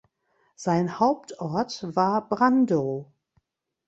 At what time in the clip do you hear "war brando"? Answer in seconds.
1.95-3.13